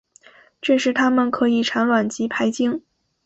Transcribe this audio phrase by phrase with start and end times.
[0.61, 2.81] 这时它们可以产卵及排精。